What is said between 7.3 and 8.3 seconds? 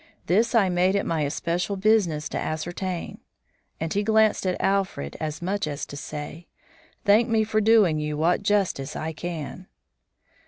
for doing you